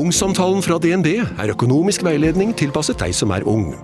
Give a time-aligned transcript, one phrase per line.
[0.00, 3.74] Ungsamtalen fra DNB er økonomisk veiledning tilpasset deg som er ung.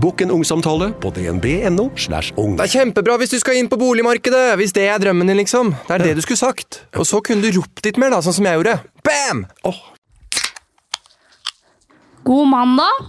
[0.00, 1.90] Bokk en ungsamtale på dnb.no.
[2.00, 2.54] slash ung.
[2.56, 5.74] Det er kjempebra hvis du skal inn på boligmarkedet, hvis det er drømmen din, liksom.
[5.88, 6.80] Det er det du skulle sagt.
[6.96, 8.78] Og så kunne du ropt litt mer, da, sånn som jeg gjorde.
[9.04, 9.44] Bam!
[12.24, 13.04] God mandag.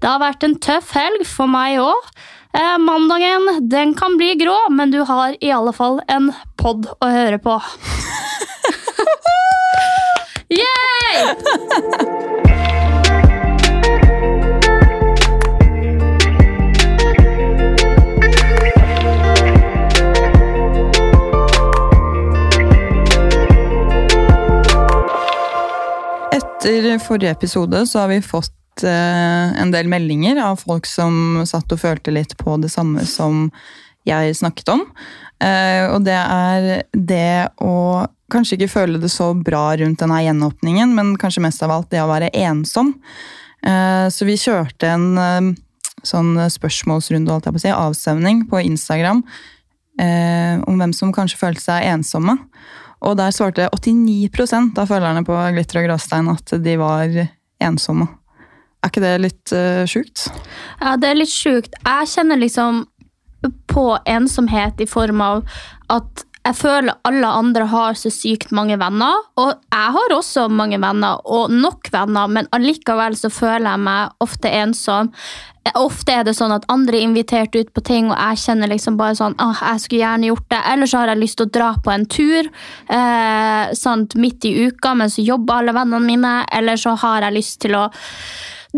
[0.00, 2.10] Det har vært en tøff helg for meg òg.
[2.56, 7.12] Eh, mandagen den kan bli grå, men du har i alle fall en pod å
[7.12, 7.60] høre på.
[10.60, 12.05] Yay!
[26.66, 31.70] Etter forrige episode så har vi fått eh, en del meldinger av folk som satt
[31.70, 33.44] og følte litt på det samme som
[34.06, 34.80] jeg snakket om.
[35.38, 38.02] Eh, og det er det å
[38.34, 42.02] kanskje ikke føle det så bra rundt denne gjenåpningen, men kanskje mest av alt det
[42.02, 42.96] å være ensom.
[43.62, 45.54] Eh, så vi kjørte en
[46.02, 49.22] sånn spørsmålsrunde, holdt jeg på å si, avstemning på Instagram
[49.96, 52.34] om hvem som kanskje følte seg ensomme.
[53.04, 57.12] Og der svarte 89% av følgerne på Glitter og gråstein at de var
[57.62, 58.08] ensomme.
[58.84, 60.28] Er ikke det litt uh, sjukt?
[60.80, 61.76] Ja, det er litt sjukt.
[61.82, 62.84] Jeg kjenner liksom
[63.70, 65.44] på ensomhet i form av
[65.92, 69.18] at jeg føler alle andre har så sykt mange venner.
[69.40, 74.22] Og jeg har også mange venner, og nok venner, men allikevel så føler jeg meg
[74.22, 75.10] ofte ensom.
[75.74, 78.98] Ofte er det sånn at andre er invitert ut på ting, og jeg kjenner liksom
[79.00, 80.60] bare sånn åh, jeg skulle gjerne gjort det.
[80.72, 84.54] Eller så har jeg lyst til å dra på en tur eh, sant, midt i
[84.68, 86.36] uka, men så jobber alle vennene mine.
[86.54, 87.88] Eller så har jeg lyst til å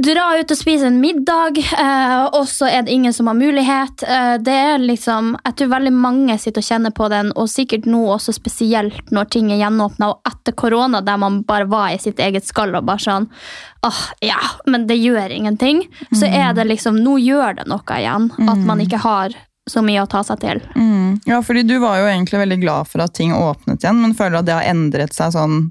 [0.02, 4.02] dra ut og spise en middag, eh, og så er det ingen som har mulighet.
[4.02, 7.86] Eh, det er liksom, Jeg tror veldig mange sitter og kjenner på den, og sikkert
[7.86, 11.98] nå også spesielt når ting er gjenåpna og etter korona, der man bare var i
[11.98, 13.28] sitt eget skall og bare sånn
[13.86, 15.84] åh, ja, men det gjør ingenting.
[16.10, 18.30] Så er det liksom Nå gjør det noe igjen.
[18.50, 19.36] At man ikke har
[19.70, 20.62] så mye å ta seg til.
[20.74, 21.20] Mm.
[21.28, 24.38] Ja, fordi du var jo egentlig veldig glad for at ting åpnet igjen, men føler
[24.38, 25.68] du at det har endret seg sånn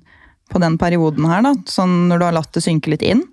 [0.47, 1.55] på den perioden her, da?
[1.67, 3.25] Sånn når du har latt det synke litt inn?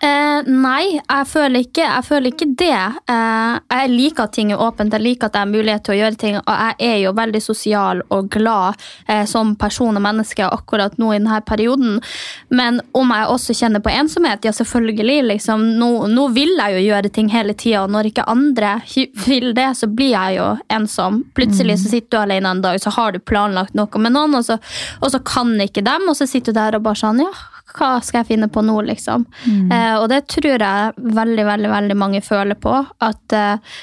[0.00, 2.76] Eh, nei, jeg føler ikke, jeg føler ikke det.
[3.12, 5.98] Eh, jeg liker at ting er åpent, jeg liker at jeg har mulighet til å
[5.98, 8.80] gjøre ting, og jeg er jo veldig sosial og glad
[9.12, 12.00] eh, som person og menneske akkurat nå i denne perioden.
[12.48, 15.18] Men om jeg også kjenner på ensomhet, ja selvfølgelig.
[15.34, 18.78] Liksom, nå, nå vil jeg jo gjøre ting hele tida, og når ikke andre
[19.26, 21.26] vil det, så blir jeg jo ensom.
[21.36, 24.48] Plutselig så sitter du alene en dag, så har du planlagt noe med noen, og
[24.48, 24.56] så,
[25.04, 27.32] og så kan ikke dem, og så sitter du der og bare sånn ja,
[27.76, 29.26] hva skal jeg finne på nå, liksom?
[29.72, 32.74] Eh, og det tror jeg veldig, veldig, veldig mange føler på.
[33.04, 33.78] At eh,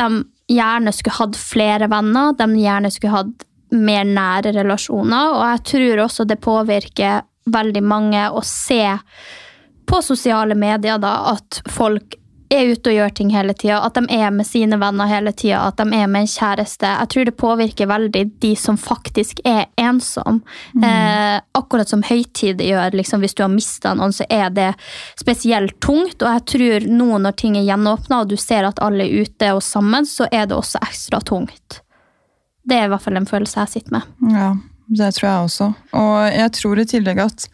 [0.00, 5.34] de gjerne skulle hatt flere venner, de gjerne skulle hatt mer nære relasjoner.
[5.36, 8.84] Og jeg tror også det påvirker veldig mange å se
[9.90, 12.19] på sosiale medier da, at folk
[12.50, 15.62] er ute og gjør ting hele tida, at de er med sine venner hele tida,
[15.68, 16.88] at de er med en kjæreste.
[16.88, 20.42] Jeg tror det påvirker veldig de som faktisk er ensom.
[20.82, 24.70] Eh, akkurat som høytid gjør, liksom, hvis du har mista noen, så er det
[25.20, 26.18] spesielt tungt.
[26.22, 29.52] Og jeg tror nå når ting er gjenåpna, og du ser at alle er ute
[29.54, 31.82] og sammen, så er det også ekstra tungt.
[32.66, 34.08] Det er i hvert fall en følelse jeg sitter med.
[34.34, 34.54] Ja,
[34.90, 35.70] det tror jeg også.
[35.96, 37.46] Og jeg tror i tillegg at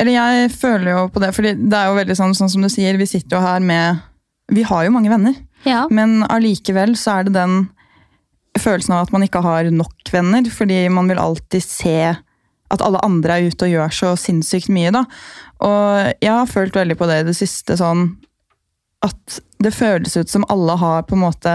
[0.00, 2.70] Eller jeg føler jo på det, for det er jo veldig sånn, sånn som du
[2.72, 4.00] sier, vi sitter jo her med
[4.50, 5.84] Vi har jo mange venner, Ja.
[5.92, 7.68] men allikevel så er det den
[8.58, 11.94] følelsen av at man ikke har nok venner, fordi man vil alltid se
[12.70, 15.04] at alle andre er ute og gjør så sinnssykt mye, da.
[15.62, 18.16] Og jeg har følt veldig på det i det siste, sånn
[19.06, 21.54] at det føles ut som alle har på en måte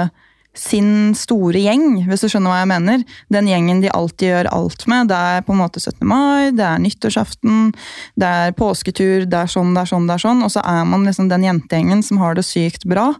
[0.56, 3.04] sin store gjeng, hvis du skjønner hva jeg mener.
[3.34, 5.10] Den gjengen de alltid gjør alt med.
[5.12, 6.00] Det er på en måte 17.
[6.08, 7.74] mai, det er nyttårsaften,
[8.20, 10.44] det er påsketur, det er sånn, det er sånn, det er sånn.
[10.48, 13.12] Og så er man liksom den jentegjengen som har det sykt bra.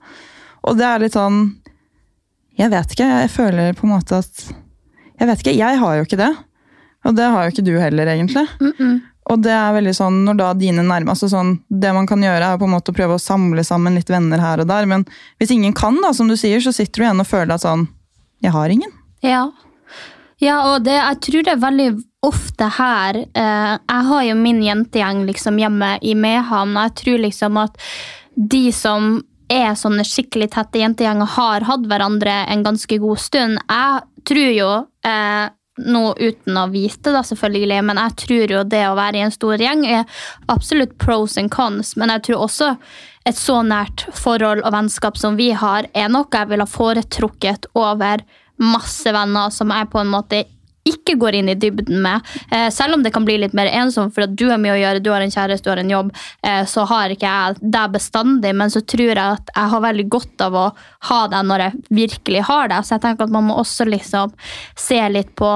[0.66, 1.44] Og det er litt sånn
[2.56, 4.46] Jeg vet ikke, jeg føler på en måte at
[5.20, 6.32] Jeg vet ikke, jeg har jo ikke det.
[7.06, 8.48] Og det har jo ikke du heller, egentlig.
[9.26, 12.60] Og det er veldig sånn, når da dine nærmeste sånn, Det man kan gjøre, er
[12.62, 14.86] på en måte å prøve å samle sammen litt venner her og der.
[14.86, 15.06] Men
[15.42, 17.88] hvis ingen kan, da, som du sier, så sitter du igjen og føler at sånn
[18.44, 18.92] Jeg har ingen.
[19.24, 19.50] Ja.
[20.38, 21.90] ja, og det, jeg tror det er veldig
[22.26, 27.24] ofte her eh, Jeg har jo min jentegjeng liksom hjemme i Mehamn, og jeg tror
[27.26, 27.80] liksom at
[28.36, 33.60] de som er sånne skikkelig tette jentegjenger, har hatt hverandre en ganske god stund.
[33.62, 34.72] Jeg tror jo
[35.06, 35.46] eh,
[35.82, 39.34] nå uten å vite, da selvfølgelig, men jeg tror jo det å være i en
[39.34, 41.96] stor gjeng er absolutt pros and cons.
[42.00, 42.72] Men jeg tror også
[43.26, 48.24] et så nært forhold og vennskap som vi har, er noe jeg ville foretrukket over
[48.62, 50.46] masse venner som jeg på en måte
[50.86, 52.22] ikke går inn i dybden med.
[52.52, 54.82] Eh, selv om det kan bli litt mer ensomt, for at du har mye å
[54.82, 56.12] gjøre, du har en kjæreste, du har en jobb,
[56.46, 60.08] eh, så har ikke jeg det bestandig, men så tror jeg at jeg har veldig
[60.14, 60.68] godt av å
[61.10, 62.84] ha det når jeg virkelig har det.
[62.86, 64.38] Så jeg tenker at man må også liksom
[64.78, 65.52] se litt på,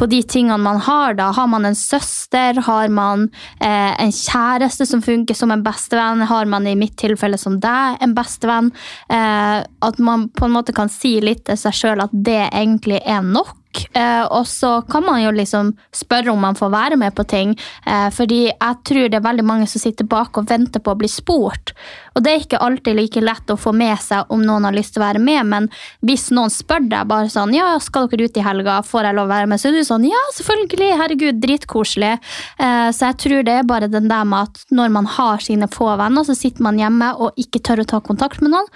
[0.00, 1.14] på de tingene man har.
[1.18, 1.28] da.
[1.36, 2.62] Har man en søster?
[2.64, 3.28] Har man
[3.60, 6.24] eh, en kjæreste som funker som en bestevenn?
[6.24, 8.72] Har man i mitt tilfelle som deg en bestevenn?
[9.12, 13.04] Eh, at man på en måte kan si litt til seg sjøl at det egentlig
[13.04, 13.59] er nok.
[13.94, 17.56] Eh, og så kan man jo liksom spørre om man får være med på ting.
[17.86, 21.00] Eh, fordi jeg tror det er veldig mange som sitter bak og venter på å
[21.00, 21.74] bli spurt.
[22.14, 24.94] Og det er ikke alltid like lett å få med seg om noen har lyst
[24.94, 25.68] til å være med, men
[26.06, 29.28] hvis noen spør deg bare sånn ja, skal dere ut i helga, får jeg lov
[29.28, 32.12] å være med, så er du sånn ja, selvfølgelig, herregud, dritkoselig.
[32.60, 35.70] Eh, så jeg tror det er bare den der med at når man har sine
[35.70, 38.68] få venner, så sitter man hjemme og ikke tør å ta kontakt med noen.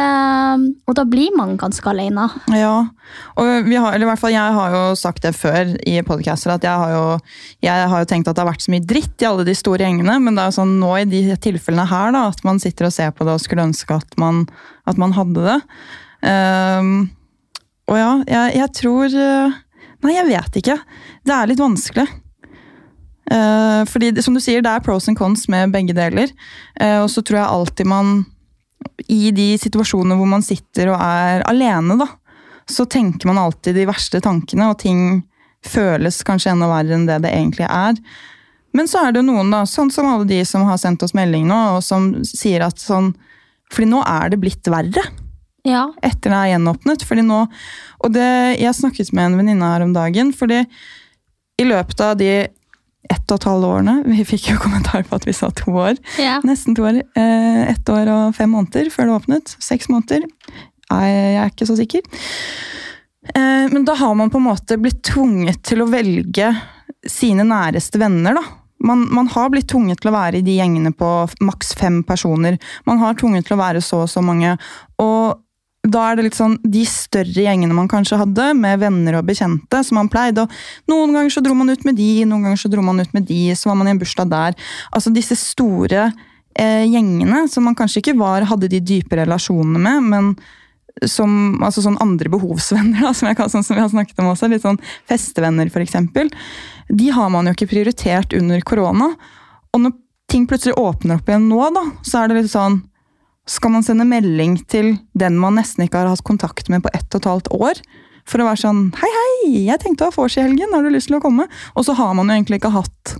[0.00, 2.28] Eh, og da blir man ganske alene.
[2.52, 2.74] Ja,
[3.40, 6.52] og vi har, eller i hvert fall jeg har jo sagt det før i podcaster,
[6.52, 7.04] at jeg har, jo,
[7.64, 9.86] jeg har jo tenkt at det har vært så mye dritt i alle de store
[9.86, 12.88] gjengene, men det er jo sånn nå i de tilfellene her da, at man sitter
[12.88, 14.44] og ser på det og skulle ønske at man,
[14.90, 15.58] at man hadde det.
[16.20, 16.94] Um,
[17.90, 19.14] og ja, jeg, jeg, tror
[20.00, 20.76] Nei, jeg vet ikke.
[21.26, 22.06] Det er litt vanskelig.
[23.30, 26.32] Uh, fordi som du sier, det er pros and cons med begge deler.
[26.80, 28.24] Uh, og så tror jeg alltid man
[29.06, 32.08] I de situasjonene hvor man sitter og er alene, da,
[32.70, 35.22] så tenker man alltid de verste tankene, og ting
[35.66, 37.98] føles kanskje enda verre enn det det egentlig er.
[38.76, 41.48] Men så er det noen, da, sånn som alle de som har sendt oss melding
[41.50, 43.14] nå, og som sier at sånn
[43.70, 45.02] Fordi nå er det blitt verre.
[45.62, 45.84] Ja.
[46.02, 47.04] Etter det er gjenåpnet.
[47.06, 47.44] fordi nå,
[48.02, 50.64] Og det, jeg snakket med en venninne her om dagen, fordi
[51.60, 52.48] i løpet av de
[53.10, 55.98] ett og et halvt årene Vi fikk jo kommentar på at vi sa to år.
[56.18, 56.40] Ja.
[56.46, 57.02] Nesten to år.
[57.18, 59.54] Eh, ett år og fem måneder før det åpnet.
[59.62, 60.26] Seks måneder.
[60.90, 62.04] Jeg er ikke så sikker.
[63.34, 66.54] Eh, men da har man på en måte blitt tvunget til å velge
[67.08, 68.46] sine næreste venner, da.
[68.80, 71.08] Man, man, har blitt tvunget til å være i de gjengene på
[71.44, 72.56] maks fem personer.
[72.88, 74.54] Man har tvunget til å være så og så mange.
[75.04, 75.36] Og
[75.84, 79.82] da er det litt sånn de større gjengene man kanskje hadde, med venner og bekjente,
[79.84, 80.46] som man pleide.
[80.46, 83.12] Og noen ganger så dro man ut med de, noen ganger så dro man ut
[83.16, 84.56] med de, så var man i en bursdag der.
[84.96, 86.08] Altså disse store
[86.56, 90.32] eh, gjengene som man kanskje ikke var, hadde de dype relasjonene med, men
[91.06, 94.50] som altså sånn andre behovsvenner, da, som, jeg, sånn som vi har snakket om også,
[94.50, 95.96] litt sånn festevenner f.eks.,
[96.90, 99.12] de har man jo ikke prioritert under korona.
[99.70, 99.94] Og når
[100.30, 102.82] ting plutselig åpner opp igjen nå, da, så er det litt sånn
[103.50, 107.08] Skal man sende melding til den man nesten ikke har hatt kontakt med på ett
[107.14, 107.80] og et halvt år?
[108.28, 110.90] For å være sånn Hei, hei, jeg tenkte å ha vors i helgen, har du
[110.92, 111.48] lyst til å komme?
[111.74, 113.14] Og så har man jo egentlig ikke hatt,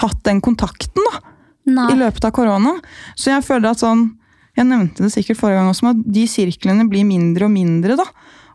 [0.00, 1.20] hatt den kontakten da,
[1.68, 1.88] Nei.
[1.92, 2.76] i løpet av korona.
[3.16, 4.06] Så jeg føler at sånn
[4.54, 7.98] jeg nevnte det sikkert forrige gang også, at de sirklene blir mindre og mindre.
[7.98, 8.06] da.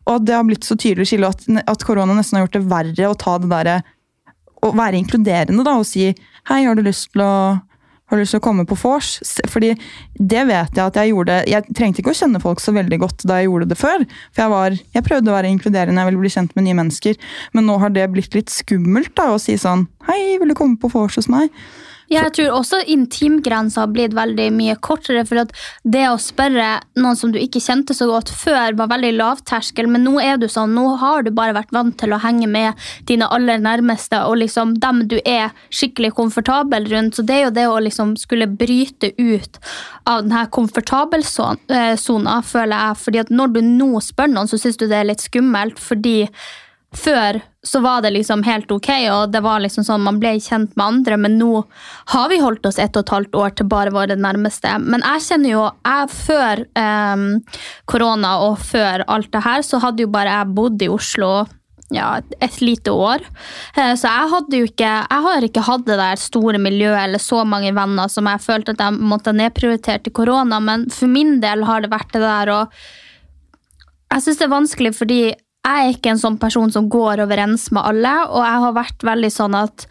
[0.09, 3.09] Og det har blitt så tydelig skille at, at korona nesten har gjort det verre
[3.09, 3.79] å ta det derre
[4.59, 7.33] Å være inkluderende da, og si 'hei, har du lyst til å
[8.09, 9.19] har du lyst til å komme på vors?
[9.47, 9.75] Fordi
[10.17, 13.25] det vet jeg at jeg gjorde Jeg trengte ikke å kjenne folk så veldig godt
[13.29, 14.05] da jeg gjorde det før.
[14.33, 17.19] For jeg, var, jeg prøvde å være inkluderende, jeg ville bli kjent med nye mennesker.
[17.53, 20.81] Men nå har det blitt litt skummelt da, å si sånn Hei, vil du komme
[20.81, 21.53] på vors hos meg?
[22.09, 25.21] Jeg tror også intimgrensa har blitt veldig mye kortere.
[25.29, 29.11] For at det å spørre noen som du ikke kjente så godt før, var veldig
[29.19, 29.89] lavterskel.
[29.91, 32.89] Men nå er du sånn, nå har du bare vært vant til å henge med
[33.09, 37.19] dine aller nærmeste og liksom dem du er skikkelig komfortabel rundt.
[37.19, 39.59] Så det er jo det å liksom skulle bryte ut
[40.09, 42.99] av denne komfortabelsona, føler jeg.
[43.03, 46.23] Fordi at når du nå spør noen, så syns du det er litt skummelt fordi
[46.95, 50.71] før så var det liksom helt ok, og det var liksom sånn man ble kjent
[50.79, 51.63] med andre, men nå
[52.13, 54.71] har vi holdt oss ett og et halvt år til bare våre nærmeste.
[54.81, 57.23] Men jeg kjenner jo jeg Før eh,
[57.89, 61.31] korona og før alt det her, så hadde jo bare jeg bodd i Oslo
[61.93, 63.23] ja, et lite år.
[63.75, 67.21] Eh, så jeg hadde jo ikke Jeg har ikke hatt det der store miljøet eller
[67.21, 71.39] så mange venner som jeg følte at jeg måtte nedprioritere til korona, men for min
[71.43, 72.81] del har det vært det der og
[74.09, 75.21] Jeg syns det er vanskelig fordi
[75.67, 79.05] jeg er ikke en sånn person som går overens med alle, og jeg har vært
[79.05, 79.85] veldig sånn at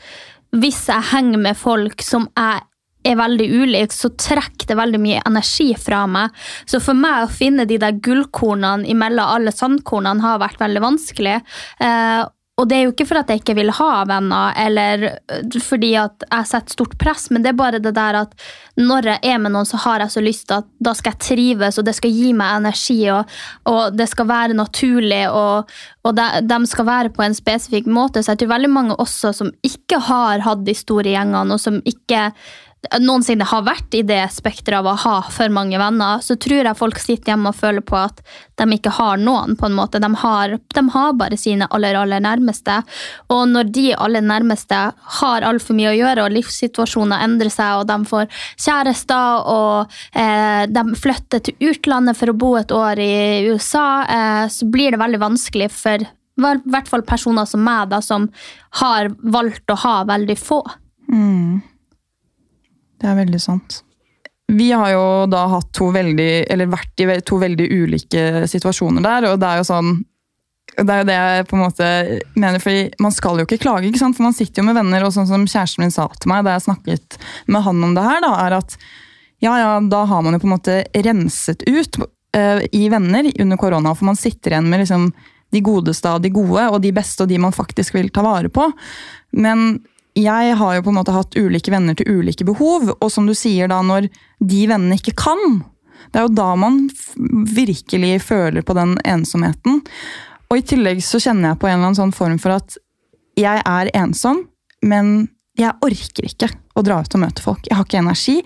[0.56, 2.64] hvis jeg henger med folk som jeg
[3.08, 6.32] er veldig ulik, så trekker det veldig mye energi fra meg.
[6.68, 11.37] Så for meg å finne de der gullkornene imellom alle sandkornene har vært veldig vanskelig.
[11.84, 12.22] Eh,
[12.59, 15.93] og det er jo ikke for at jeg ikke vil ha venner, eller øh, fordi
[16.00, 18.35] at jeg setter stort press, men det er bare det der at
[18.79, 21.23] når jeg er med noen, så har jeg så lyst til at da skal jeg
[21.23, 23.31] trives, og det skal gi meg energi, og,
[23.71, 25.71] og det skal være naturlig, og,
[26.03, 28.23] og de, de, skal være på en spesifikk måte.
[28.23, 31.79] Så jeg tror veldig mange også som ikke har hatt de store gjengene, og som
[31.87, 32.31] ikke
[33.02, 36.78] noensinne har vært i det spekteret av å ha for mange venner, så tror jeg
[36.78, 38.20] folk sitter hjemme og føler på at
[38.61, 39.56] de ikke har noen.
[39.58, 39.99] på en måte.
[39.99, 42.80] De har, de har bare sine aller, aller nærmeste.
[43.35, 44.78] Og når de aller nærmeste
[45.18, 50.66] har altfor mye å gjøre, og livssituasjoner endrer seg, og de får kjærester, og eh,
[50.70, 55.02] de flytter til utlandet for å bo et år i USA, eh, så blir det
[55.02, 56.06] veldig vanskelig for
[56.38, 58.28] i hvert fall personer som meg, da, som
[58.78, 60.62] har valgt å ha veldig få.
[61.11, 61.58] Mm.
[62.99, 63.83] Det er veldig sant.
[64.49, 69.26] Vi har jo da hatt to veldig, eller vært i to veldig ulike situasjoner der,
[69.33, 69.99] og det er jo sånn
[70.78, 71.87] det er jo det jeg på en måte
[72.38, 74.17] mener, fordi Man skal jo ikke klage, ikke sant?
[74.17, 75.05] for man sitter jo med venner.
[75.05, 78.05] og sånn som Kjæresten min sa til meg da jeg snakket med han om det
[78.05, 78.76] her, da, er at
[79.43, 80.76] ja, ja, da har man jo på en måte
[81.07, 83.95] renset ut uh, i venner under korona.
[83.95, 85.11] For man sitter igjen med liksom
[85.55, 88.50] de godeste av de gode, og de beste og de man faktisk vil ta vare
[88.52, 88.67] på.
[89.38, 89.81] Men
[90.18, 93.34] jeg har jo på en måte hatt ulike venner til ulike behov, og som du
[93.38, 94.08] sier da, når
[94.38, 95.60] de vennene ikke kan,
[96.12, 96.87] det er jo da man
[97.54, 99.82] virkelig føler på den ensomheten.
[100.48, 102.78] Og i tillegg så kjenner jeg på en eller annen sånn form for at
[103.38, 104.46] jeg er ensom,
[104.82, 106.48] men jeg orker ikke
[106.78, 107.66] å dra ut og møte folk.
[107.66, 108.37] Jeg har ikke energi.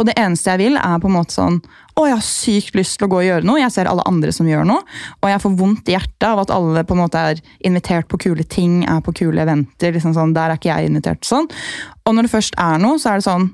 [0.00, 1.58] Og det eneste jeg vil, er på en måte sånn
[1.92, 3.60] Å, jeg har sykt lyst til å gå og gjøre noe.
[3.60, 4.84] Jeg ser alle andre som gjør noe.
[5.20, 8.20] Og jeg får vondt i hjertet av at alle på en måte er invitert på
[8.24, 9.92] kule ting, er på kule eventer.
[9.92, 11.24] liksom sånn, Der er ikke jeg invitert.
[11.24, 11.50] sånn.
[12.06, 13.50] Og når det først er noe, så er det sånn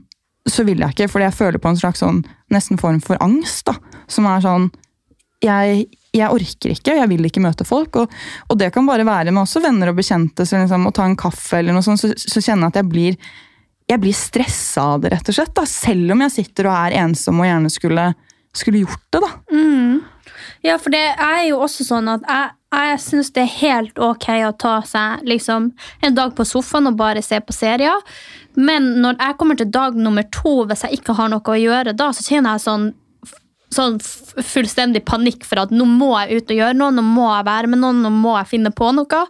[0.49, 2.23] så vil jeg ikke, fordi jeg føler på en slags sånn
[2.55, 3.67] nesten form for angst.
[3.67, 3.75] da,
[4.09, 4.71] Som er sånn
[5.45, 7.97] jeg, jeg orker ikke, jeg vil ikke møte folk.
[7.97, 8.15] Og,
[8.49, 10.47] og, det kan bare være med også venner og bekjente.
[10.47, 12.91] Så liksom, å ta en kaffe eller noe sånt, så, så kjenner jeg at jeg
[12.95, 13.21] blir
[13.89, 15.55] jeg blir stressa av det, rett og slett.
[15.57, 15.65] Da.
[15.65, 18.11] Selv om jeg sitter og er ensom og gjerne skulle,
[18.59, 19.23] skulle gjort det.
[19.25, 19.31] da.
[19.53, 20.01] Mm.
[20.67, 24.29] Ja, for det er jo også sånn at jeg, jeg syns det er helt ok
[24.49, 25.71] å ta seg liksom,
[26.05, 28.03] en dag på sofaen og bare se på serier.
[28.59, 31.95] Men når jeg kommer til dag nummer to, hvis jeg ikke har noe å gjøre
[31.97, 32.91] da, så kjenner jeg sånn
[33.75, 37.47] sånn fullstendig panikk for at nå må jeg ut og gjøre noe, nå må jeg
[37.49, 39.21] være med noen, nå må jeg finne på noe.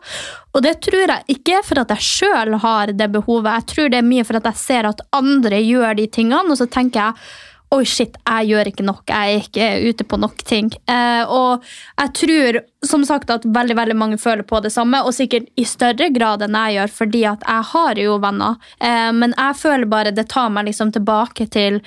[0.55, 4.01] Og det tror jeg ikke for at jeg sjøl har det behovet, jeg tror det
[4.01, 7.29] er mye for at jeg ser at andre gjør de tingene, og så tenker jeg
[7.69, 9.03] Oi, shit, jeg gjør ikke nok.
[9.13, 10.71] Jeg er ikke ute på nok ting.
[10.89, 11.67] Eh, og
[12.01, 15.67] jeg tror som sagt at veldig veldig mange føler på det samme, og sikkert i
[15.69, 18.57] større grad enn jeg gjør, fordi at jeg har jo venner.
[18.81, 21.83] Eh, men jeg føler bare det tar meg liksom tilbake til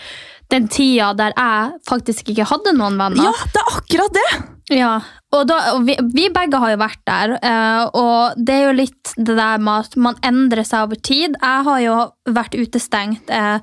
[0.51, 3.31] den tida der jeg faktisk ikke hadde noen venner.
[3.31, 4.29] Ja, det er akkurat det!
[4.71, 5.01] Ja,
[5.35, 8.75] og, da, og vi, vi, begge har jo vært der, uh, og det er jo
[8.77, 11.35] litt det der med at man endrer seg over tid.
[11.35, 11.95] Jeg har jo
[12.31, 13.59] vært utestengt uh,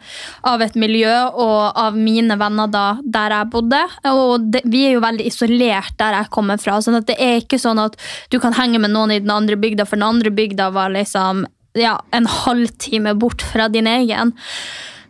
[0.49, 3.81] av et miljø og av mine venner da, der jeg bodde.
[4.13, 7.61] Og det, vi er jo veldig isolert der jeg kommer fra, så det er ikke
[7.63, 7.97] sånn at
[8.33, 11.47] du kan henge med noen i den andre bygda, for den andre bygda var liksom
[11.79, 14.37] ja, en halvtime bort fra din egen.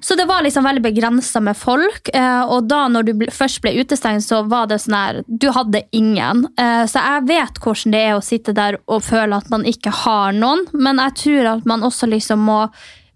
[0.01, 2.11] Så det var liksom veldig begrensa med folk.
[2.15, 5.83] Eh, og da når du først ble utestengt, så var det sånn her Du hadde
[5.93, 6.47] ingen.
[6.59, 9.93] Eh, så jeg vet hvordan det er å sitte der og føle at man ikke
[10.05, 12.63] har noen, men jeg tror at man også liksom må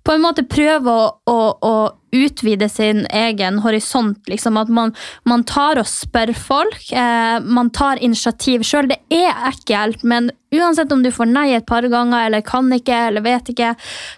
[0.03, 1.75] på en måte prøve å, å, å
[2.13, 4.29] utvide sin egen horisont.
[4.29, 4.57] Liksom.
[4.57, 4.93] At man,
[5.25, 6.85] man, tar og spør folk.
[6.93, 8.91] Eh, man tar initiativ sjøl.
[8.91, 12.99] Det er ekkelt, men uansett om du får nei et par ganger eller kan ikke
[13.09, 13.71] eller vet ikke,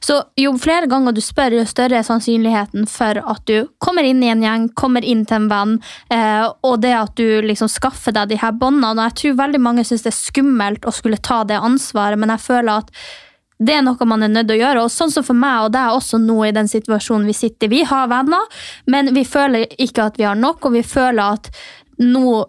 [0.02, 4.22] så jo flere ganger du spør, jo større er sannsynligheten for at du kommer inn
[4.24, 5.76] i en gjeng, kommer inn til en venn,
[6.10, 9.06] eh, og det at du liksom skaffer deg de her båndene.
[9.12, 12.46] Jeg tror veldig mange syns det er skummelt å skulle ta det ansvaret, men jeg
[12.48, 12.90] føler at
[13.58, 14.86] det er noe man er nødt til å gjøre.
[14.86, 17.78] Og sånn som for meg og deg også nå i den situasjonen vi sitter i.
[17.78, 18.48] Vi har venner,
[18.90, 21.52] men vi føler ikke at vi har nok, og vi føler at
[22.02, 22.42] nå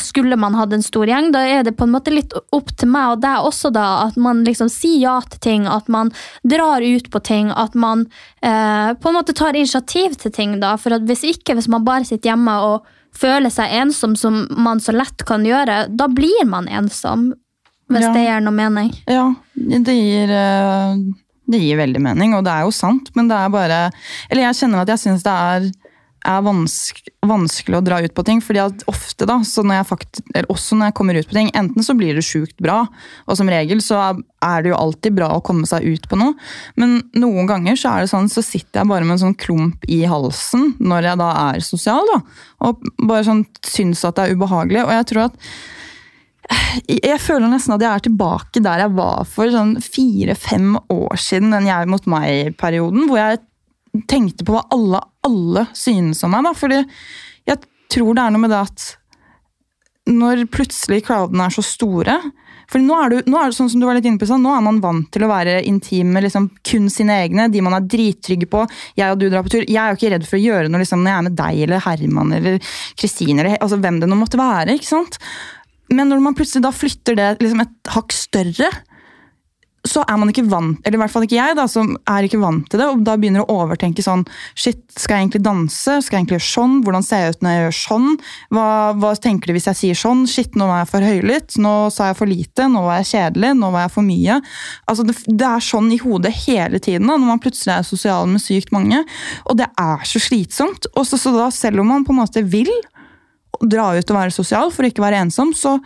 [0.00, 2.90] skulle man hatt en stor gjeng, da er det på en måte litt opp til
[2.92, 4.04] meg og deg også, da.
[4.06, 7.50] At man liksom sier ja til ting, at man drar ut på ting.
[7.50, 8.06] At man
[8.42, 10.76] eh, på en måte tar initiativ til ting, da.
[10.76, 14.92] For hvis ikke, hvis man bare sitter hjemme og føler seg ensom, som man så
[14.94, 17.30] lett kan gjøre, da blir man ensom.
[17.90, 18.14] Hvis ja.
[18.14, 18.90] det gir noe mening?
[19.10, 19.26] Ja,
[19.58, 21.04] det gir, eh,
[21.50, 23.84] det gir veldig mening, og det er jo sant, men det er bare
[24.30, 25.66] Eller jeg kjenner at jeg syns det er,
[26.30, 28.42] er vanske, vanskelig å dra ut på ting.
[28.44, 31.96] fordi at ofte, da, når fakt, også når jeg kommer ut på ting, enten så
[31.98, 32.84] blir det sjukt bra,
[33.26, 33.98] og som regel så
[34.38, 36.36] er det jo alltid bra å komme seg ut på noe,
[36.78, 39.82] men noen ganger så er det sånn, så sitter jeg bare med en sånn klump
[39.90, 42.22] i halsen når jeg da er sosial, da,
[42.70, 44.84] og bare sånn syns at det er ubehagelig.
[44.86, 45.52] Og jeg tror at
[46.90, 51.54] Jeg føler nesten at jeg er tilbake der jeg var for sånn fire-fem år siden,
[51.54, 53.42] den jeg mot meg-perioden, hvor jeg
[54.10, 56.46] tenkte på hva alle, alle synes om meg.
[56.46, 56.54] Da.
[56.58, 56.80] Fordi
[57.50, 58.88] jeg tror det er noe med det at
[60.10, 62.16] når plutselig crowdene er så store
[62.70, 64.44] for nå er, du, nå er det sånn som du var litt inne på, sånn,
[64.46, 67.74] nå er man vant til å være intim med liksom kun sine egne, de man
[67.74, 68.62] er drittrygge på.
[68.98, 69.64] Jeg og du drar på tur.
[69.66, 71.62] Jeg er jo ikke redd for å gjøre noe liksom, når jeg er med deg
[71.66, 74.78] eller Herman eller Kristine eller altså, hvem det nå måtte være.
[74.78, 75.18] ikke sant?
[75.90, 78.70] Men når man plutselig da flytter det liksom et hakk større,
[79.88, 82.40] så er man ikke vant eller i hvert fall ikke jeg da, som er ikke
[82.40, 84.26] vant til det, og da begynner å overtenke sånn
[84.58, 85.96] Shit, skal jeg egentlig danse?
[86.04, 86.74] Skal jeg egentlig gjøre sånn?
[86.84, 88.08] Hvordan ser jeg ut når jeg gjør sånn?
[88.52, 88.66] Hva,
[89.00, 90.26] hva tenker de hvis jeg sier sånn?
[90.28, 91.56] Shit, nå var jeg for høylytt.
[91.64, 92.68] Nå sa jeg for lite.
[92.68, 93.54] Nå var jeg kjedelig.
[93.56, 94.38] Nå var jeg for mye.
[94.90, 98.28] Altså, det, det er sånn i hodet hele tiden da, når man plutselig er sosial
[98.28, 99.00] med sykt mange.
[99.48, 100.90] Og det er så slitsomt.
[100.92, 102.72] Og så, så da, selv om man på en måte vil
[103.60, 105.78] dra ut og være sosial for å ikke være ensom, så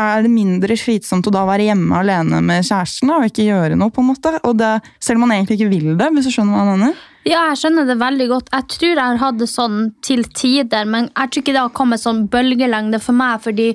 [0.00, 3.92] er det mindre slitsomt å da være hjemme alene med kjæresten og ikke gjøre noe.
[3.92, 4.32] på en måte.
[4.48, 4.72] Og det,
[5.02, 7.00] selv om man egentlig ikke vil det, hvis du skjønner hva jeg mener.
[7.28, 8.52] Ja, jeg skjønner det veldig godt.
[8.54, 11.74] Jeg tror jeg har hatt det sånn til tider, men jeg tror ikke det har
[11.76, 13.74] kommet sånn bølgelengde for meg, fordi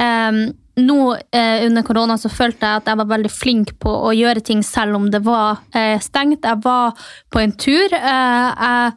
[0.00, 0.46] um,
[0.80, 1.00] nå
[1.32, 4.64] eh, under korona så følte jeg at jeg var veldig flink på å gjøre ting
[4.64, 6.44] selv om det var eh, stengt.
[6.44, 6.96] Jeg var
[7.32, 7.96] på en tur.
[7.96, 8.92] Eh, jeg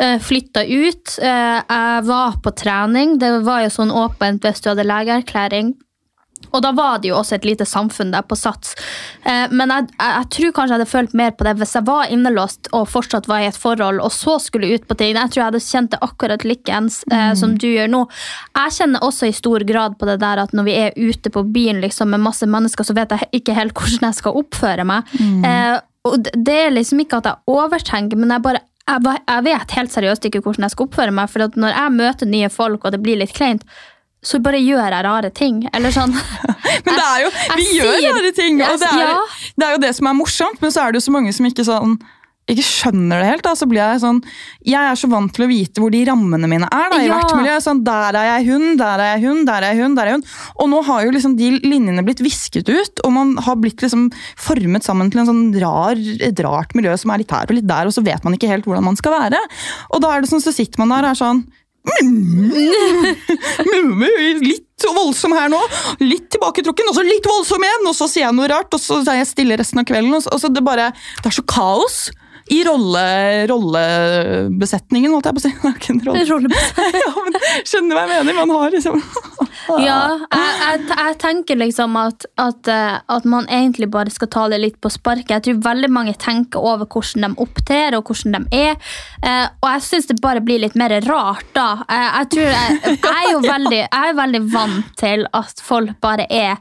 [0.00, 1.18] flytta ut.
[1.20, 3.18] Eh, jeg var på trening.
[3.20, 5.74] Det var jo sånn åpent hvis du hadde legeerklæring.
[6.50, 8.72] Og da var det jo også et lite samfunn der på Sats.
[9.22, 12.10] Eh, men jeg, jeg, tror kanskje jeg hadde følt mer på det hvis jeg var
[12.10, 15.14] innelåst og fortsatt var i et forhold, og så skulle ut på ting.
[15.14, 17.38] Jeg tror jeg hadde kjent det akkurat likeens eh, mm.
[17.42, 18.02] som du gjør nå.
[18.56, 21.44] Jeg kjenner også i stor grad på det der at når vi er ute på
[21.54, 25.14] byen liksom, med masse mennesker, så vet jeg ikke helt hvordan jeg skal oppføre meg.
[25.20, 25.46] Mm.
[25.46, 25.78] Eh,
[26.08, 30.26] og det er liksom ikke at jeg overtenker, men jeg bare jeg, vet helt seriøst
[30.28, 31.30] ikke hvordan jeg skal oppføre meg.
[31.32, 33.64] For når jeg møter nye folk og det blir litt kleint,
[34.22, 35.62] så bare gjør jeg rare ting.
[35.76, 36.12] Eller sånn.
[36.84, 39.20] men det er jo, vi jeg gjør sier, rare ting, og det er, ja.
[39.56, 40.60] det er, jo det som er morsomt.
[40.64, 41.96] Men så er det jo så mange som ikke, sånn,
[42.52, 43.44] ikke skjønner det helt.
[43.46, 43.54] Da.
[43.58, 44.20] Så blir Jeg sånn,
[44.66, 46.88] jeg er så vant til å vite hvor de rammene mine er.
[46.92, 47.18] Da, i ja.
[47.18, 47.56] hvert miljø.
[47.64, 49.96] Sånn, der er jeg hun, der er jeg hun, der er jeg hun.
[49.98, 50.26] der er hun.
[50.60, 54.08] Og nå har jo liksom de linjene blitt visket ut, og man har blitt liksom
[54.40, 57.68] formet sammen til en sånn rar, et rart miljø som er litt her og litt
[57.70, 59.40] der, og så vet man ikke helt hvordan man skal være.
[59.94, 61.42] Og da er det sånn, så sitter man der og er sånn
[64.40, 65.60] Litt voldsom her nå,
[66.04, 67.86] litt tilbaketrukken, og så litt voldsom igjen!
[67.88, 70.12] Og så sier jeg noe rart, og så er jeg stille resten av kvelden.
[70.16, 70.90] Og så, og så det, bare,
[71.22, 71.96] det er så kaos
[72.50, 73.02] i rolle,
[73.46, 75.52] rollebesetningen, holdt jeg på å si.
[76.30, 76.62] Rolle.
[77.04, 77.36] ja, men,
[77.68, 78.38] skjønner hva jeg mener?
[78.40, 78.98] Man har liksom
[79.86, 84.48] Ja, jeg, jeg, jeg, tenker liksom at, at, eh, at, man egentlig bare skal ta
[84.50, 85.36] det litt på sparket.
[85.36, 88.92] Jeg tror veldig mange tenker over hvordan de opptrer og hvordan de er.
[89.22, 91.70] Eh, og jeg syns det bare blir litt mer rart da.
[91.86, 96.26] Jeg, jeg, tror jeg er jo veldig, jeg er veldig vant til at folk bare
[96.26, 96.58] er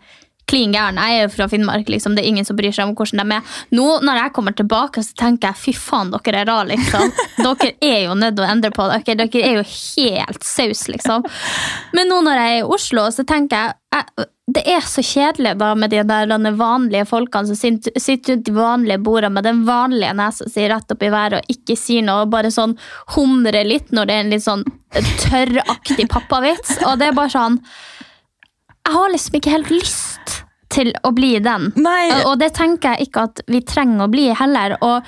[0.50, 1.00] klin gæren.
[1.00, 2.16] Jeg er jo fra Finnmark, liksom.
[2.18, 3.60] det er ingen som bryr seg om hvordan de er.
[3.78, 7.14] Nå når jeg kommer tilbake, så tenker jeg fy faen, dere er rare, liksom.
[7.40, 9.16] Dere er jo nødt til å endre på dere.
[9.24, 11.24] Dere er jo helt saus, liksom.
[11.96, 15.54] Men nå når jeg er i Oslo, så tenker jeg, jeg det er så kjedelig
[15.60, 17.58] da med de der vanlige folkene som
[18.02, 21.54] sitter rundt de vanlige bordene med den vanlige nesa si rett opp i været og
[21.54, 22.74] ikke sier noe, og bare sånn
[23.16, 24.66] humrer litt når det er en litt sånn
[25.26, 26.80] tørraktig pappavits.
[26.88, 27.60] Og det er bare sånn
[28.90, 30.40] Jeg har liksom ikke helt lyst
[30.74, 31.68] til å bli den.
[31.78, 32.24] Nei.
[32.24, 34.80] Og det tenker jeg ikke at vi trenger å bli heller.
[34.82, 35.06] og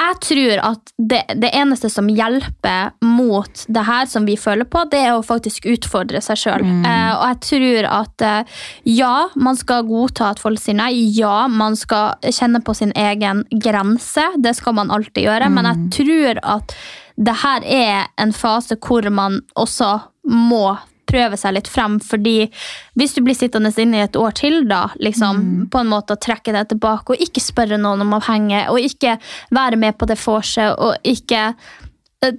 [0.00, 4.86] jeg tror at det, det, eneste som hjelper mot det her som vi føler på,
[4.88, 6.64] det er å faktisk utfordre seg sjøl.
[6.64, 6.86] Mm.
[6.88, 10.94] Eh, og jeg tror at eh, ja, man skal godta at folk sier nei.
[11.18, 14.24] Ja, man skal kjenne på sin egen grense.
[14.40, 15.50] Det skal man alltid gjøre.
[15.50, 15.58] Mm.
[15.58, 16.76] Men jeg tror at
[17.20, 19.98] det her er en fase hvor man også
[20.30, 20.78] må
[21.10, 21.98] prøve seg litt frem.
[22.00, 22.50] fordi
[22.98, 25.68] hvis du blir sittende inne i et år til, da, liksom, mm.
[25.72, 28.80] på en måte å trekke deg tilbake og ikke spørre noen om å henge, og
[28.80, 29.16] ikke
[29.54, 31.50] være med på det vorset, og ikke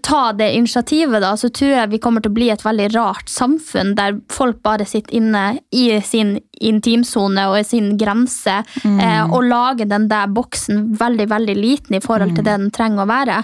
[0.03, 3.31] ta det initiativet, da, så tror jeg vi kommer til å bli et veldig rart
[3.31, 8.99] samfunn der folk bare sitter inne i sin intimsone og i sin grense mm.
[9.01, 12.47] eh, og lager den der boksen veldig veldig liten i forhold til mm.
[12.47, 13.37] det den trenger å være.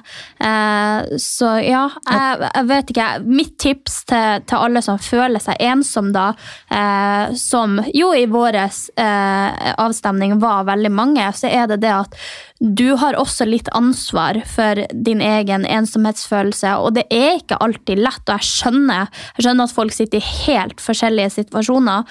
[0.49, 3.09] Eh, så ja, jeg, jeg, vet ikke.
[3.25, 6.27] Mitt tips til, til, alle som føler seg ensom, da,
[6.69, 12.21] eh, som jo i vår eh, avstemning var veldig mange, så er det det at
[12.59, 18.23] du har også litt ansvar for din egen ensomhetsfølelse, og det er ikke alltid lett.
[18.25, 22.07] Og jeg skjønner, jeg skjønner at folk sitter i helt forskjellige situasjoner,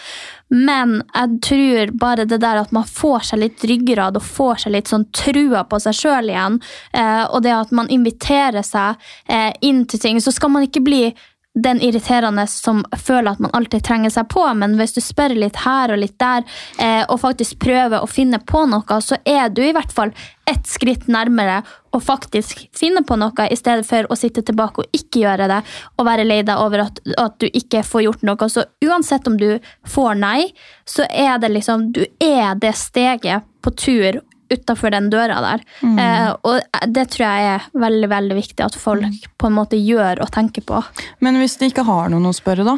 [0.55, 4.77] men jeg tror bare det der at man får seg litt ryggrad og får seg
[4.77, 6.61] litt sånn trua på seg sjøl igjen,
[6.95, 10.85] eh, og det at man inviterer seg eh, inn til ting, så skal man ikke
[10.87, 11.09] bli
[11.57, 15.57] den irriterende som føler at man alltid trenger seg på, men hvis du spør litt
[15.65, 16.45] her og litt der,
[16.79, 20.13] eh, og faktisk prøver å finne på noe, så er du i hvert fall
[20.47, 21.63] ett skritt nærmere
[21.97, 25.63] å faktisk finne på noe, i stedet for å sitte tilbake og ikke gjøre det,
[25.97, 28.53] og være lei deg over at, at du ikke får gjort noe.
[28.53, 29.57] Så uansett om du
[29.89, 30.51] får nei,
[30.85, 34.21] så er det liksom Du er det steget på tur
[34.53, 35.65] utafor den døra der.
[35.83, 35.99] Mm.
[36.03, 40.23] Eh, og det tror jeg er veldig veldig viktig at folk på en måte gjør
[40.25, 40.83] og tenker på.
[41.25, 42.77] Men hvis de ikke har noen å spørre, da?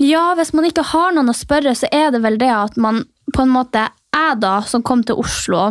[0.00, 3.04] Ja, hvis man ikke har noen å spørre, så er det vel det at man
[3.34, 5.68] på en måte Jeg, da, som kom til Oslo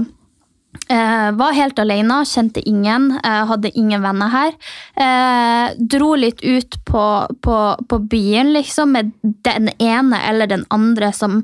[0.89, 4.53] Eh, var helt alene, kjente ingen, eh, hadde ingen venner her.
[4.97, 7.05] Eh, dro litt ut på,
[7.41, 7.57] på,
[7.89, 9.11] på byen, liksom, med
[9.45, 11.43] den ene eller den andre som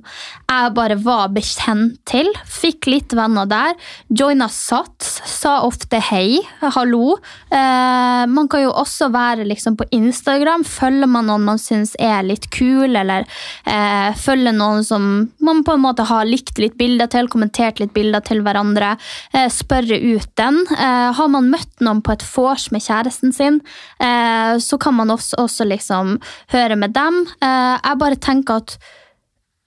[0.50, 2.30] jeg bare var bekjent til.
[2.50, 3.74] Fikk litt venner der.
[4.10, 7.18] Joina Sats, sa ofte hei, hallo.
[7.50, 10.66] Eh, man kan jo også være liksom, på Instagram.
[10.70, 13.26] Følger man noen man syns er litt kul, eller
[13.66, 15.10] eh, følger noen som
[15.42, 18.96] man på en måte har likt litt bilder til, kommentert litt bilder til hverandre
[19.52, 20.62] spørre ut den.
[20.76, 23.62] Eh, har man møtt noen på et vors med kjæresten sin,
[24.00, 26.20] eh, så kan man også, også liksom
[26.54, 27.26] høre med dem.
[27.42, 28.78] Eh, jeg bare tenker at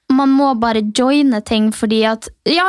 [0.08, 2.64] man må bare joine ting fordi at ja,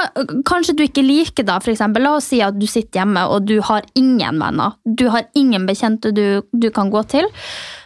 [0.47, 2.03] Kanskje du ikke liker det, eksempel.
[2.03, 4.75] La oss si at du sitter hjemme og du har ingen venner.
[4.83, 7.29] Du har ingen bekjente du, du kan gå til.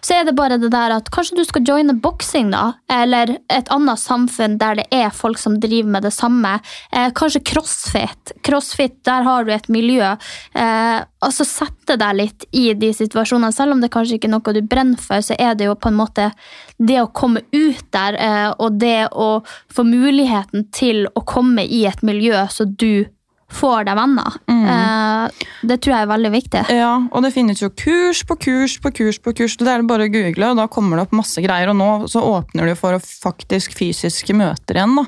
[0.04, 2.74] Så er det bare det der at kanskje du skal joine boksing, da.
[2.92, 6.58] Eller et annet samfunn der det er folk som driver med det samme.
[6.92, 8.34] Eh, kanskje crossfit.
[8.44, 10.16] Crossfit, der har du et miljø.
[10.58, 13.54] Eh, altså sette deg litt i de situasjonene.
[13.56, 15.92] Selv om det kanskje ikke er noe du brenner for, så er det jo på
[15.92, 16.30] en måte
[16.78, 21.86] det å komme ut der, eh, og det å få muligheten til å komme i
[21.90, 23.06] et miljø så du
[23.54, 24.38] får deg venner.
[24.50, 25.30] Mm.
[25.70, 26.64] det tror jeg er veldig viktig.
[26.74, 29.58] Ja, og det finnes jo kurs på kurs på kurs på kurs.
[29.60, 31.72] Det er det bare å google, og da kommer det opp masse greier.
[31.72, 35.06] Og nå så åpner det for faktisk fysiske møter igjen, da.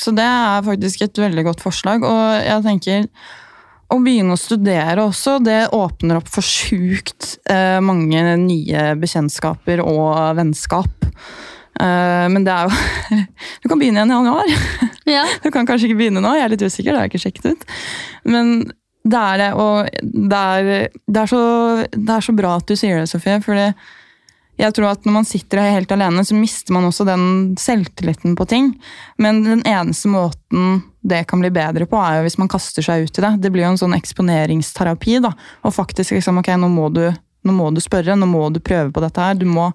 [0.00, 2.04] Så det er faktisk et veldig godt forslag.
[2.06, 3.06] Og jeg tenker
[3.90, 10.36] å begynne å studere også, det åpner opp for sjukt eh, mange nye bekjentskaper og
[10.38, 11.08] vennskap.
[11.80, 13.18] Eh, men det er jo
[13.62, 14.52] Du kan begynne igjen i januar.
[15.10, 15.24] Ja.
[15.42, 17.46] Du kan kanskje ikke begynne nå, jeg er litt usikker, det har jeg ikke sjekket
[17.50, 17.64] ut.
[18.30, 18.52] Men
[19.02, 19.88] det er det, og
[20.30, 20.68] det er,
[21.08, 21.40] det er, så,
[21.90, 23.40] det er så bra at du sier det, Sofie.
[23.42, 23.58] For
[24.60, 28.36] jeg tror at når man sitter her helt alene, så mister man også den selvtilliten
[28.36, 28.74] på ting.
[29.20, 33.06] Men den eneste måten det kan bli bedre på, er jo hvis man kaster seg
[33.06, 33.32] ut i det.
[33.40, 35.18] Det blir jo en sånn eksponeringsterapi.
[35.24, 35.32] da,
[35.64, 38.92] Og faktisk liksom, ok, nå må du, nå må du spørre, nå må du prøve
[38.92, 39.40] på dette her.
[39.40, 39.72] Du må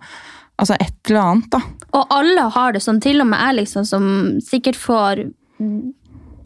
[0.55, 1.59] Altså et eller annet, da.
[1.99, 4.05] Og alle har det sånn, til og med jeg liksom, som
[4.39, 5.25] sikkert får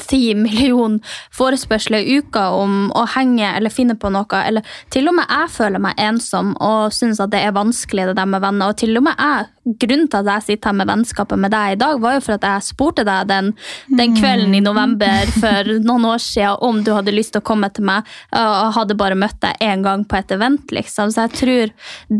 [0.07, 0.99] ti millioner
[1.35, 4.41] forespørsler i uka om å henge eller finne på noe.
[4.43, 8.17] Eller til og med jeg føler meg ensom og syns at det er vanskelig det
[8.19, 8.71] der med venner.
[8.71, 11.75] Og til og med jeg, grunnen til at jeg sitter her med vennskapet med deg
[11.75, 13.51] i dag, var jo for at jeg spurte deg den,
[13.99, 17.69] den kvelden i november for noen år siden om du hadde lyst til å komme
[17.73, 21.13] til meg, og hadde bare møtt deg én gang på et event, liksom.
[21.13, 21.73] Så jeg tror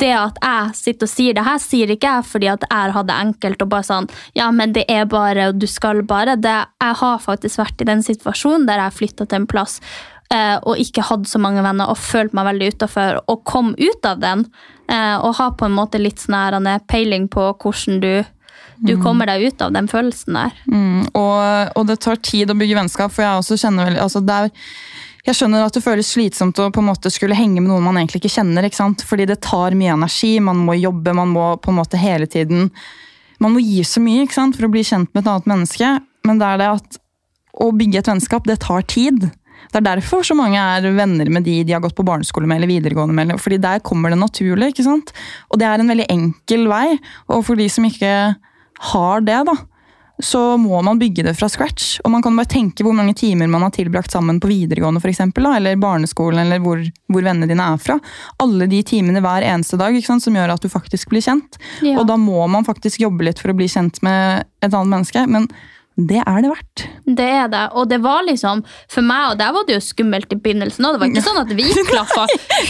[0.04, 3.20] det at jeg sitter og sier det her, sier ikke jeg fordi at jeg hadde
[3.26, 4.08] enkelt og bare sånn
[4.38, 6.38] Ja, men det er bare, og du skal bare.
[6.40, 9.80] Det, jeg har faktisk vært i den situasjonen der jeg flytta til en plass
[10.30, 14.20] og ikke hadde så mange venner og følte meg veldig utafor, og kom ut av
[14.22, 14.44] den.
[14.90, 18.14] Eh, og har på en måte litt sånn eh, peiling på hvordan du,
[18.82, 20.56] du kommer deg ut av den følelsen der.
[20.66, 24.24] Mm, og, og det tar tid å bygge vennskap, for jeg også kjenner vel altså
[24.34, 24.50] er,
[25.28, 28.00] jeg skjønner at det føles slitsomt å på en måte skulle henge med noen man
[28.02, 28.66] egentlig ikke kjenner.
[28.66, 29.04] ikke sant?
[29.06, 32.72] Fordi det tar mye energi, man må jobbe, man må på en måte hele tiden
[33.40, 35.90] Man må gi så mye ikke sant, for å bli kjent med et annet menneske.
[36.28, 36.98] Men det er det at
[37.64, 39.30] å bygge et vennskap, det tar tid.
[39.70, 42.58] Det er derfor så mange er venner med de de har gått på barneskole med
[42.58, 43.40] eller videregående med.
[43.40, 44.74] fordi der kommer det naturlig.
[44.74, 45.14] ikke sant?
[45.50, 46.98] Og det er en veldig enkel vei.
[47.28, 48.36] Og for de som ikke
[48.94, 49.56] har det, da,
[50.20, 52.00] så må man bygge det fra scratch.
[52.04, 55.12] Og man kan bare tenke hvor mange timer man har tilbrakt sammen på videregående for
[55.12, 58.00] eksempel, da, eller barneskolen, eller hvor, hvor vennene dine er fra.
[58.44, 61.60] Alle de timene hver eneste dag sant, som gjør at du faktisk blir kjent.
[61.86, 62.00] Ja.
[62.00, 65.28] Og da må man faktisk jobbe litt for å bli kjent med et annet menneske.
[65.28, 65.48] men
[66.08, 66.84] det er det verdt.
[67.20, 67.64] Det er det.
[67.76, 70.86] Og det var liksom, for meg, og der var det jo skummelt i begynnelsen.
[70.86, 70.96] òg.
[70.96, 72.26] det var ikke sånn at vi klaffa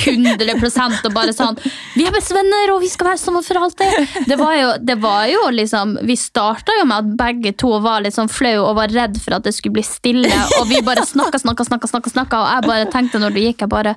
[0.10, 1.60] 100% og bare sånn
[1.98, 4.16] Vi er bestevenner, og vi skal være sammen for alltid.
[4.30, 8.04] Det var jo, det var jo liksom Vi starta jo med at begge to var
[8.06, 10.42] litt sånn flau og var redd for at det skulle bli stille.
[10.60, 13.66] Og vi bare snakka, snakka, snakka, snakka, snakka og jeg bare tenkte når du gikk,
[13.66, 13.96] jeg bare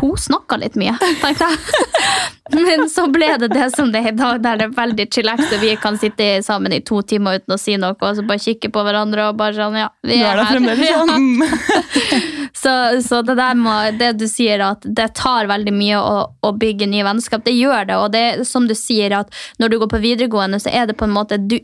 [0.00, 2.39] hun snakka litt mye, tenkte jeg.
[2.52, 5.46] Men så ble det det som det er i dag, der det er veldig chillax,
[5.54, 8.42] og vi kan sitte sammen i to timer uten å si noe, og så bare
[8.42, 10.84] kikke på hverandre og bare sånn, ja, vi er, er her.
[10.84, 11.04] ja.
[12.60, 16.50] Så, så det der med det du sier, at det tar veldig mye å, å
[16.60, 17.96] bygge nye vennskap, det gjør det.
[17.96, 19.30] Og det er som du sier, at
[19.62, 21.56] når du går på videregående, så er det på en måte du,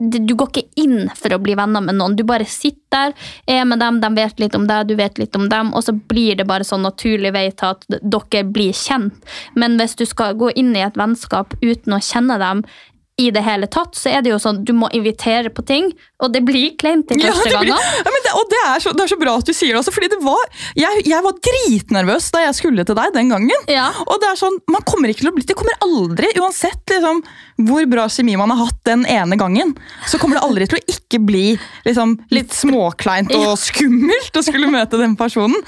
[0.00, 2.16] du går ikke inn for å bli venner med noen.
[2.16, 3.12] Du bare sitter,
[3.46, 5.92] er med dem, de vet litt om deg, du vet litt om dem, og så
[5.92, 9.20] blir det bare sånn naturlig vei til at dere blir kjent.
[9.54, 12.64] Men hvis du skal gå inn i et vennskap uten å kjenne dem
[13.20, 16.32] i det hele tatt, så er det jo sånn du må invitere på ting, og
[16.34, 17.76] det blir kleint de første ja, gangene.
[18.00, 19.94] Ja, det, og det er, så, det er så bra at du sier det også,
[19.94, 20.42] fordi det var,
[20.78, 23.68] jeg, jeg var dritnervøs da jeg skulle til deg den gangen.
[23.70, 23.88] Ja.
[24.06, 27.22] Og det er sånn, man kommer ikke til å bli, det kommer aldri, uansett liksom,
[27.68, 29.74] hvor bra kjemi man har hatt den ene gangen,
[30.08, 31.44] så kommer det aldri til å ikke bli
[31.88, 35.58] liksom, litt småkleint og skummelt å skulle møte den personen.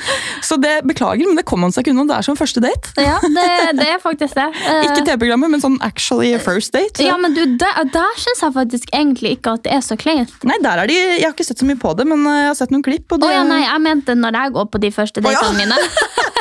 [0.44, 2.06] Så det beklager, men det kommer man seg ikke unna.
[2.10, 2.92] Det er som første date.
[3.00, 3.46] Ja, det,
[3.78, 4.48] det er faktisk det.
[4.72, 7.02] Eh, Ikke TV-programmet, men sånn actually first date.
[7.02, 10.32] Ja, men du, Der, der syns jeg faktisk egentlig ikke at det er så kleint.
[10.46, 12.50] Nei, der er de, jeg har ikke sett så mye på det, men eh, jeg
[12.50, 13.06] har sett noen klipp.
[13.10, 13.28] Og det...
[13.28, 15.48] oh, ja, nei, jeg mente når jeg går på de første Å, ja.
[15.58, 15.78] mine.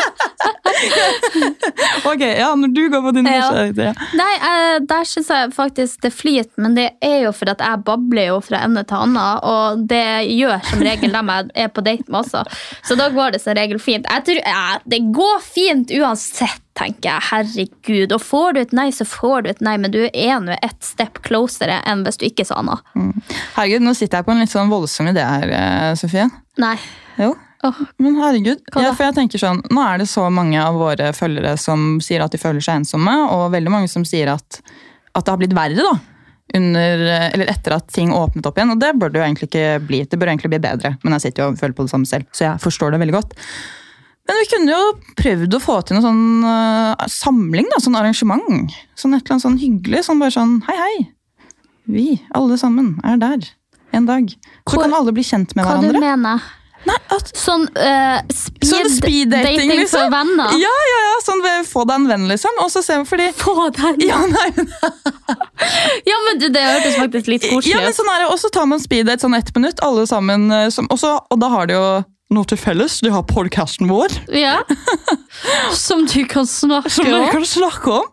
[2.11, 3.85] Ok, ja, når du går på din første.
[3.85, 3.91] Ja.
[4.17, 7.83] Nei, eh, Der syns jeg faktisk det flyter, men det er jo for at jeg
[7.87, 11.83] babler jo fra ende til annen, og det gjør som regel dem jeg er på
[11.85, 12.43] date med også.
[12.87, 14.07] Så da går det som regel fint.
[14.09, 17.27] Jeg tror, ja, Det går fint uansett, tenker jeg.
[17.29, 18.15] Herregud.
[18.15, 20.81] Og får du et nei, så får du et nei, men du er nå ett
[20.85, 22.79] step closere enn hvis du ikke sa noe.
[23.57, 26.27] Herregud, nå sitter jeg på en litt sånn voldsom idé her, eh, Sofie.
[26.61, 26.75] Nei.
[27.19, 27.35] Jo.
[27.63, 27.81] Åh.
[28.01, 31.53] Men herregud, ja, for jeg tenker sånn, Nå er det så mange av våre følgere
[31.61, 34.61] som sier at de føler seg ensomme, og veldig mange som sier at,
[35.13, 35.91] at det har blitt verre da,
[36.57, 38.73] under, eller etter at ting åpnet opp igjen.
[38.73, 40.01] Og det bør det jo egentlig ikke bli.
[40.09, 40.95] Det bør egentlig bli bedre.
[41.03, 43.15] Men jeg sitter jo og føler på det samme selv, så jeg forstår det veldig
[43.19, 43.37] godt.
[44.29, 48.75] Men vi kunne jo prøvd å få til noe sånn uh, samling, da, sånn arrangement.
[48.99, 50.03] Sånn et eller annet sånn hyggelig.
[50.07, 50.95] Sånn bare sånn hei, hei.
[51.91, 53.47] Vi, alle sammen, er der
[53.95, 54.29] en dag.
[54.31, 55.99] Så Hvor, kan alle bli kjent med Hva hverandre.
[55.99, 56.45] du mener
[56.87, 60.07] Nei, at Sånn uh, speed, Sånn speed-dating, dating liksom.
[60.07, 60.53] for venner?
[60.57, 62.57] Ja, ja, ja, sånn ved, få deg en venn, liksom.
[62.63, 64.17] Og så se, fordi Få deg ja,
[66.11, 68.31] Ja, men du, det hørtes faktisk litt koselig ja, men sånn er det.
[68.33, 70.47] Og så tar man speeddate sånn ett minutt, alle sammen.
[70.55, 71.85] eh, Som, også, og da har de jo
[72.31, 72.97] noe til felles.
[73.03, 74.57] De har podcasten vår, Ja.
[75.75, 77.27] Som du kan snakke som vi om.
[77.31, 78.09] kan snakke om.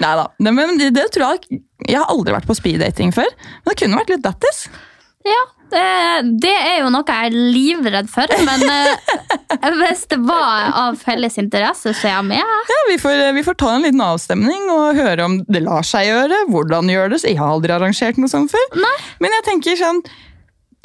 [0.00, 0.26] Nei da.
[0.50, 3.28] Men det, det tror jeg Jeg har aldri vært på speeddating før,
[3.64, 4.64] men det kunne vært litt lættis.
[5.28, 5.40] Ja,
[5.72, 5.84] det,
[6.42, 11.38] det er jo noe jeg er livredd for, men eh, hvis det var av felles
[11.42, 12.40] interesse, så er jeg med.
[12.72, 16.08] Ja, vi får, vi får ta en liten avstemning og høre om det lar seg
[16.10, 16.42] gjøre.
[16.50, 17.22] Hvordan gjør det?
[17.28, 18.66] Jeg har aldri arrangert noe sånt før.
[18.80, 18.96] Nei.
[19.22, 20.02] Men jeg tenker sånn,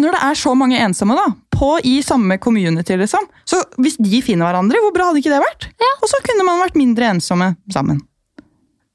[0.03, 4.19] når det er så mange ensomme da, på i samme community, liksom, så hvis de
[4.25, 5.69] finner hverandre, hvor bra hadde ikke det vært?
[6.03, 8.01] Og så kunne man vært mindre ensomme sammen.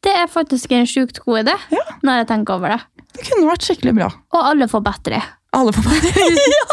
[0.04, 1.82] Det er faktisk en sjukt god idé, Ja.
[2.04, 2.80] når jeg tenker over det.
[3.16, 4.06] Det kunne vært skikkelig bra.
[4.36, 5.18] Og alle får battery.
[5.56, 6.10] Alle får bare...
[6.56, 6.66] ja!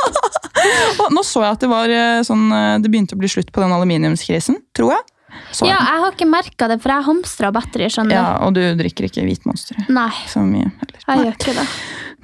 [1.05, 3.49] Og nå så jeg at det var eh, sånn, eh, det begynte å bli slutt
[3.55, 5.05] på den aluminiumskrisen, tror jeg.
[5.53, 6.01] Så Ja, jeg.
[6.01, 7.87] har ikke merka det, for jeg hamstrer batteri.
[7.93, 11.01] skjønner ja, og du drikker ikke hvitmonster Nei, så mye heller.
[11.03, 11.65] jeg gjør ikke det.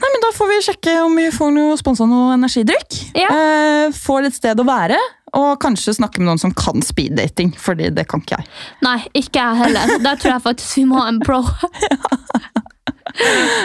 [0.03, 2.97] Nei, men Da får vi sjekke om vi får noe sponsa noe energidrikk.
[3.19, 3.29] Ja.
[3.29, 4.97] Eh, får et sted å være,
[5.37, 7.53] og kanskje snakke med noen som kan speeddating.
[7.57, 8.49] fordi det kan ikke jeg.
[8.85, 9.93] Nei, ikke jeg heller.
[10.03, 11.41] Der tror jeg faktisk vi må ha en pro.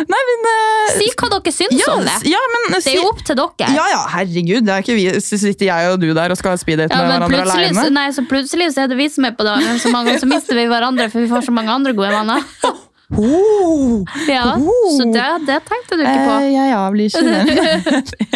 [0.09, 0.41] Nei, men...
[0.49, 2.17] uh, Si hva dere syns ja, om det.
[2.33, 3.69] Ja, men, eh, Det er jo opp til dere.
[3.77, 4.65] Ja, ja, herregud.
[4.67, 7.05] Det er ikke vi, så sitter jeg og du der og skal ha speeddate Ja,
[7.07, 7.87] med hverandre alene.
[7.95, 10.59] nei, så plutselig så er det vi som er på dagen, så, mange, så mister
[10.59, 12.45] vi hverandre, for vi får så mange andre gode venner.
[13.09, 14.91] Oh, Ja, Oh.
[14.99, 16.33] Så det, det tenkte du ikke på.
[16.43, 18.29] eh, jeg avblir ikke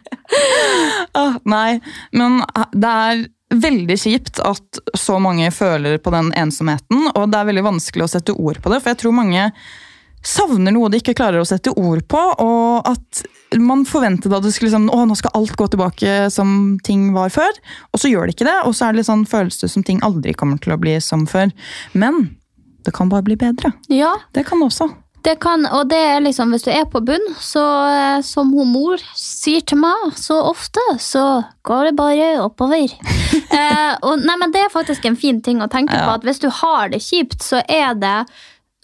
[1.20, 1.80] ah, Nei,
[2.16, 3.20] men eh, det er
[3.66, 8.10] veldig kjipt at så mange føler på den ensomheten, og det er veldig vanskelig å
[8.16, 9.44] sette ord på det, for jeg tror mange
[10.24, 13.22] savner noe de ikke klarer å sette ord på, og at
[13.60, 17.30] man forventet at det skulle liksom, å, nå skal alt gå tilbake som ting var
[17.34, 17.52] før,
[17.92, 20.00] og så gjør det ikke det, og så er det litt sånn følelse som ting
[20.06, 21.52] aldri kommer til å bli som før.
[21.92, 22.32] Men
[22.84, 23.70] det kan bare bli bedre.
[23.92, 24.90] Ja, Det kan det også.
[25.24, 28.68] det kan, og det er liksom, hvis du er på bunn, så eh, som hun
[28.74, 32.92] mor sier til meg så ofte, så går det bare oppover.
[33.60, 36.04] eh, og, nei, men det er faktisk en fin ting å tenke Ja.
[36.10, 38.18] på, at hvis du har det kjipt, så er det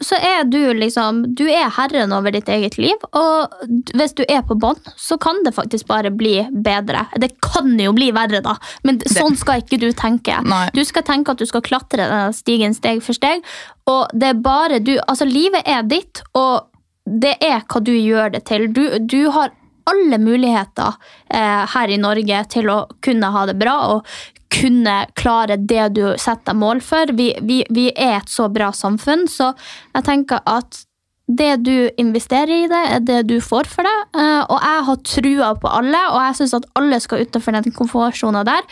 [0.01, 3.53] så er du liksom Du er herren over ditt eget liv, og
[3.97, 7.05] hvis du er på bånn, så kan det faktisk bare bli bedre.
[7.21, 10.41] Det kan jo bli verre, da, men sånn skal ikke du tenke.
[10.47, 10.67] Nei.
[10.77, 13.45] Du skal tenke at du skal klatre denne stigen steg for steg,
[13.91, 16.71] og det er bare du Altså, livet er ditt, og
[17.05, 18.69] det er hva du gjør det til.
[18.73, 19.53] Du, du har
[19.91, 20.95] alle muligheter
[21.35, 24.11] eh, her i Norge til å kunne ha det bra og
[24.51, 27.13] kunne klare det du setter deg mål for.
[27.17, 29.53] Vi, vi, vi er et så bra samfunn, så
[29.95, 30.83] jeg tenker at
[31.31, 33.99] det du investerer i det, er det du får for det.
[34.19, 37.71] Eh, Og jeg har trua på alle, og jeg syns at alle skal utenfor den
[37.77, 38.67] komfortsona der.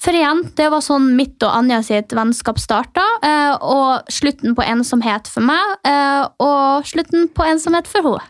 [0.00, 3.04] For igjen, det var sånn mitt og Anja sitt vennskap starta.
[3.24, 8.28] eh, Og slutten på ensomhet for meg, eh, og slutten på ensomhet for henne.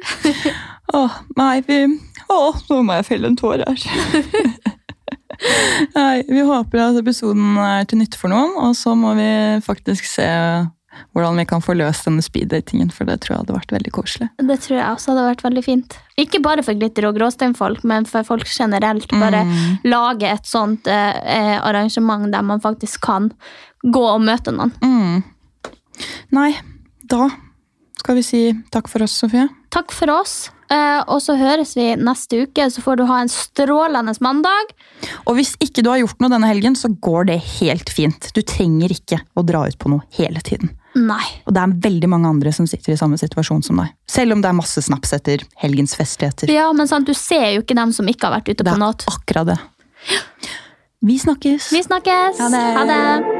[0.92, 1.82] Åh, nei, vi
[2.30, 3.86] Åh, nå må jeg felle en tåre her.
[5.96, 9.30] nei, vi håper at episoden er til nytte for noen, og så må vi
[9.66, 10.28] faktisk se
[11.14, 14.28] hvordan vi kan få løst denne speeddatingen, for det tror jeg hadde vært veldig koselig.
[14.36, 15.96] Det tror jeg også hadde vært veldig fint.
[16.20, 19.10] Ikke bare for glitter- og gråsteinfolk, men for folk generelt.
[19.22, 19.42] Bare
[19.86, 23.30] lage et sånt eh, eh, arrangement der man faktisk kan
[23.82, 24.74] gå og møte noen.
[24.82, 25.22] Mm.
[26.36, 26.50] Nei,
[27.10, 27.30] da
[28.00, 29.48] skal vi si takk for oss, Sofie.
[29.72, 30.50] Takk for oss,
[31.10, 32.68] og så høres vi neste uke.
[32.70, 34.74] Så får du ha en strålende mandag.
[35.26, 38.30] Og hvis ikke du har gjort noe denne helgen, så går det helt fint.
[38.36, 40.74] Du trenger ikke å dra ut på noe hele tiden.
[40.98, 41.22] Nei.
[41.46, 43.92] Og det er veldig mange andre som sitter i samme situasjon som deg.
[44.10, 46.50] Selv om det er masse snaps etter helgens festligheter.
[46.50, 49.12] Ja, men sant, Du ser jo ikke dem som ikke har vært ute Det er
[49.14, 49.60] akkurat det.
[51.00, 51.70] Vi snakkes.
[51.72, 52.42] Vi snakkes!
[52.42, 52.66] Ha det.
[52.76, 53.39] Ha det.